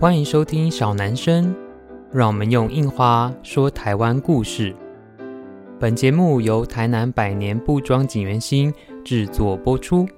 [0.00, 1.54] 欢迎收听小男生，
[2.10, 4.74] 让我们用印花说台湾故事。
[5.78, 8.72] 本节目由台南百年布庄锦源兴
[9.04, 10.08] 制作播出。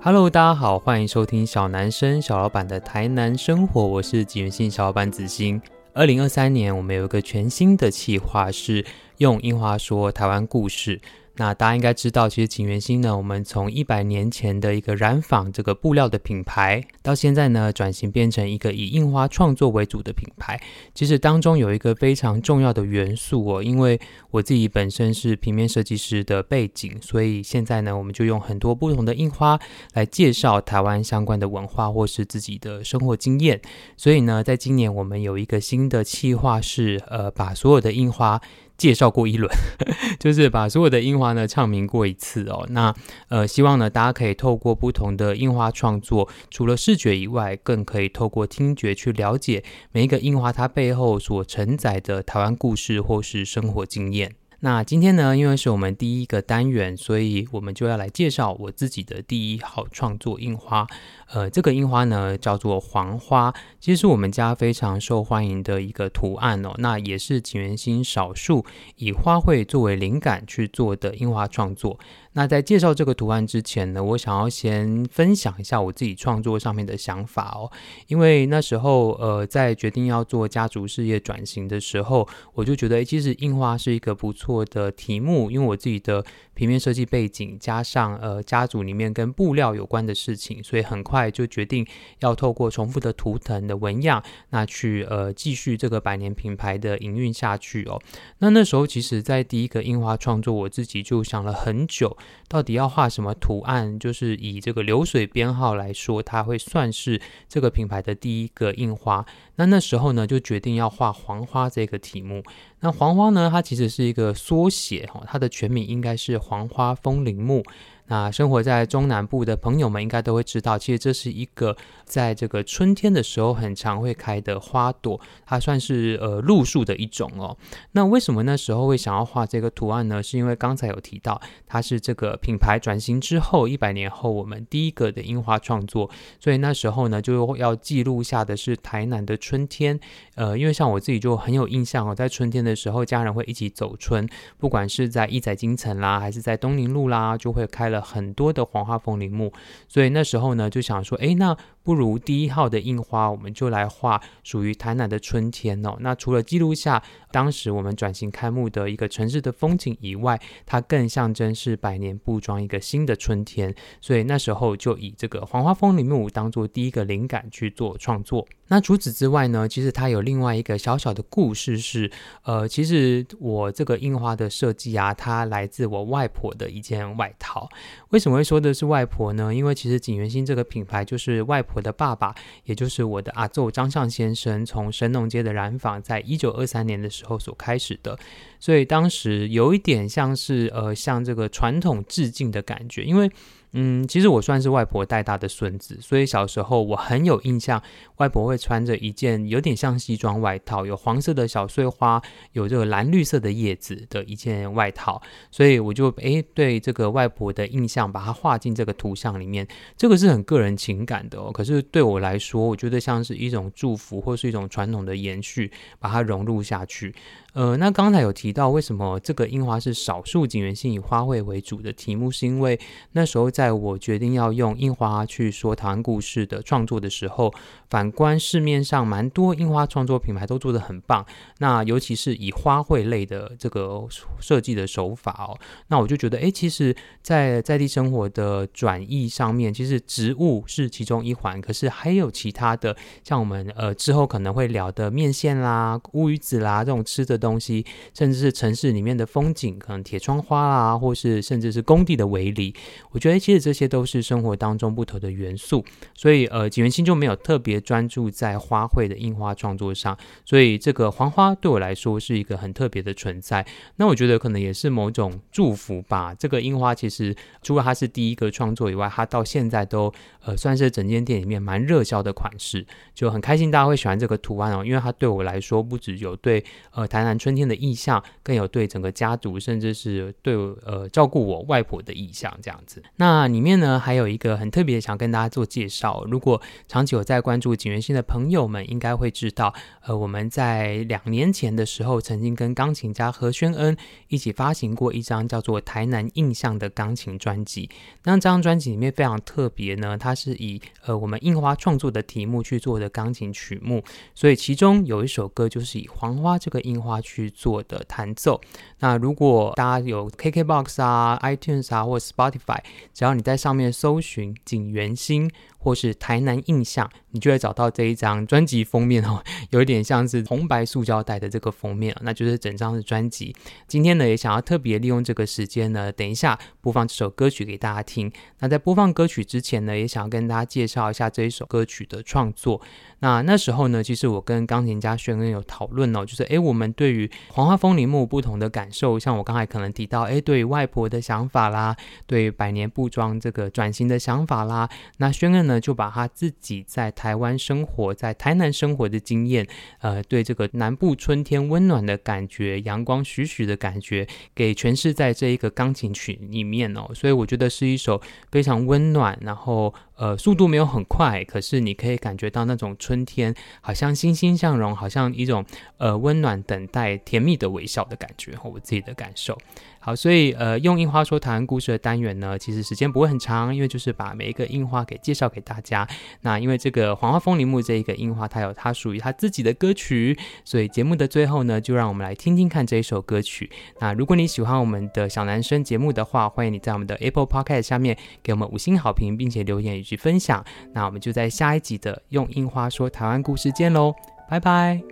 [0.00, 5.60] Hello，大家好，欢迎收听小男生小老板的台南生活，我是锦源兴小老板子欣。
[5.92, 8.84] 二零二三年，我们有一个全新的企划，是
[9.18, 11.00] 用印花说台湾故事。
[11.36, 20.60] 那大家应该知道，其实锦源星呢，我们从一百年前的一个染坊这个布料的品牌，到现在呢转型变成一个以印花创作为主的品牌。
[20.94, 29.58] 其实当中有一个非常重要的元素哦，因为我自己本身是平面设计师的背景，所以现在呢，我们就用很多不同的印花
[29.94, 33.60] 来介绍台湾相关的文化或是自己的生活经验。
[33.96, 38.40] 所以呢，在今年我们有一个新的企划是，呃，把所有的印花。
[38.76, 39.50] 介绍过一轮，
[40.18, 42.66] 就是把所有的樱花呢唱名过一次哦。
[42.70, 42.94] 那
[43.28, 49.62] 呃，希望呢大家可以透过不同的樱花创作，除了视觉以外，更可以透过听觉去了解
[49.92, 54.34] 每一个樱花它背后所承载的台湾故事或是生活经验。
[54.64, 60.86] 那今天呢，因为是我们第一个单元，所以我们就要来介绍我自己的第一号创作印花。
[61.28, 66.72] 呃，这个印花呢叫做黄花，其实是我们家非常受欢迎的一个图案哦。
[66.78, 68.64] 那也是景元心少数
[68.96, 71.98] 以花卉作为灵感去做的印花创作。
[72.34, 77.70] 那在介绍这个图案之前呢，我想要先分享一下我自己创作上面的想法哦。
[78.08, 86.24] 因为那时候呃，在决定要做家族事业转型的时候，我就觉得，其实印花是一个不错的题目，因为我自己的
[86.54, 91.86] 平面设计背景加上呃家族里面跟布料有关的事情，所以很快就决定
[92.18, 98.02] 要透过重复的图腾的纹样，那去呃继续这个百年品牌的营运下去哦。
[98.38, 102.16] 那那时候其实，在第一个印花创作，我自己就想了很久。
[102.48, 103.98] 到底要画什么图案？
[103.98, 109.24] 就是以这个流水编号来说，它会算是这个品牌的第一个印花。
[109.56, 112.42] 那那时候呢，就决定要画黄花这个题目。
[112.80, 117.64] 那黄花呢，它其实是一个缩写哈，它的全名应该是黄花风铃木。
[118.06, 127.56] 那生活在中南部的朋友们应该都会知道，其实这是一个在这个春天的时候很常会开的花朵，它算是呃露树的一种哦。
[127.92, 130.22] 那为什么那时候会想要画这个图案呢？
[130.22, 139.98] 是因为刚才有提到，它是这个品牌转型之后一百年后我们第一个的樱花创作，所以那时候呢就要记录下的是台南的春天。
[140.34, 144.28] 呃，因为像我自己就很有印象哦，在春天的时候，家人会一起走春，
[144.58, 149.52] 不管是在一载金城啦，还是在东宁路啦，就会开了很多的黄花风铃木，
[149.88, 155.96] 所以那时候呢就想说，诶，那不如第一号的印花，我们就来画属于台南的春天哦。
[156.00, 168.46] 那除了记录下当时我们转型开幕的一个城市的风景以外，它更象征是百年布庄一个新的春天，所以那时候就以这个黄花风铃木当做第一个灵感去做创作。
[168.68, 172.10] 那除此之外呢，其实它有另外一个小小的故事是，
[172.44, 177.68] 呃，其实我这个印花的设计啊，它来自我外婆的一件外套。
[178.10, 179.54] 为什么会说的是外婆呢？
[179.54, 182.34] 因为其实景元星这个品牌就是外婆的爸爸，
[182.64, 188.18] 也就是我的阿祖张尚先生，从神农街的染坊，在一九二三年的时候所开始的，
[188.60, 193.30] 所以当时有一点像是呃，向这个传统致敬的感觉，因为。
[193.76, 197.82] 嗯，其实我算是外婆带大的孙子，所以小时候我很有印象，
[198.18, 205.20] 外婆会穿着一件有点像西装外套，有黄色的小碎花，有这个蓝绿色的叶子的一件外套，
[205.50, 211.50] 所以我就诶对这个外婆的印象，把它画进这个图像里面，这个是很个人情感的哦。
[211.52, 217.12] 可是对我来说，我觉得像是一种祝福，或是一种传统的延续，把它融入下去。
[217.54, 222.78] 呃，那刚才有提到为什么这个樱花是少数景元性以花卉为主的题目，是因为
[223.12, 227.50] 那时候在在我决定要用印花去说台湾故事的创作的时候，
[227.88, 231.24] 反观市面上蛮多印花创作品牌都做得很棒，
[231.60, 234.06] 那尤其是以花卉类的这个
[234.38, 235.56] 设计的手法哦，
[235.88, 247.38] 那我就觉得，诶，其实在在地生活的转译上面，其实植物是其中一环，可是还有其他的，像我们呃之后可能会聊的面线啦、乌鱼子啦这种吃的。
[247.44, 247.84] 东西，
[248.16, 252.74] 甚至是城市里面的风景，可能铁窗花啦，或是甚至是工地的围篱，
[253.10, 255.84] 我觉得其实这些都是生活当中不同的元素。
[256.14, 260.16] 所以，呃，景元星就没有特别专注在花卉的印花创作上。
[260.44, 263.64] 所以，这个黄花对我来说是一个很特别的存在。
[263.96, 266.34] 那我觉得可能也是某种祝福吧。
[266.34, 270.12] 这个印花其实除了它是第一个创作以外，它到现在都
[270.44, 274.82] 呃算是整间店里面蛮热销的款式，就很开心大家会喜欢这个图案哦。
[274.84, 277.34] 因为它对我来说不只有对呃台南。
[277.44, 283.02] 春天的意象，更有对整个家族，甚至是对呃照顾我外婆的意象，这样子。
[283.16, 286.24] 那那里面呢，还有一个很特别想跟大家做介绍。
[286.30, 293.94] 如果长期有在关注景元星的朋友们，应该会知道，呃，我们在两年前的时候，曾经跟钢琴家何宣恩
[294.28, 297.90] 一起发行过一张叫做《台南印象》的钢琴专辑。
[298.22, 304.02] 那这张专辑里面非常特别呢，它是以呃我们印花创作的题目去做的钢琴曲目，
[304.34, 308.58] 所以其中有一首歌就是以黄花这个印花去做的弹奏。
[309.00, 312.78] 那如果大家有 KKBOX 啊、iTunes 啊或 Spotify，
[313.24, 315.50] 然后你在上面搜寻景元星
[315.84, 323.54] 或是台南印象，你就会找到这一张专辑封面哦，有一点像是红白塑胶袋的这个封面，那就是整张的专辑。
[323.86, 328.32] 今天呢，也想要特别利用这个时间呢，等一下播放这首歌曲给大家听。
[328.60, 332.80] 那在播放歌曲之前呢，也想要跟大家介绍一下这一首歌曲的创作。
[333.18, 341.94] 那那时候呢，其实我跟钢琴家轩恩有讨论哦，就是诶，我们对于黄花风铃木不同的感受，像我刚才可能提到，诶，对于外婆的想法啦，
[342.26, 344.88] 对于百年布庄这个转型的想法啦，
[345.18, 349.66] 那轩恩呢就把他自己在台湾生活在台南生活的经验，
[350.00, 359.94] 呃，对这个南部春天温暖的感觉，阳光徐徐的感觉，给诠释在这一个钢琴曲里面哦，所以我觉得是一首非常温暖，然后。
[360.16, 365.64] 呃，速度没有很快，可是你可以感觉到那种春天，好像欣欣向荣，好像一种
[365.98, 369.58] 呃温暖等待、甜蜜的微笑的感觉，和我自己的感受。
[369.98, 376.06] 好，所以呃，用印花说台湾故事的单元呢，其实时间不会很长，因为就是把每一个印花给介绍给大家。
[376.42, 383.70] 那因为这个黄花风铃木这一个印花，它有它属于它自己的歌曲，所以节目的最后呢，就让我们来听听看这一首歌曲。
[383.98, 390.64] 那如果你喜欢我们的小男生节目的话，欢迎你在我们的 Apple Podcast 下面给我们五星好评，并且留言去分享。
[390.92, 394.14] 那我们就在下一集的用印花说台湾故事见喽，
[394.48, 395.02] 拜拜。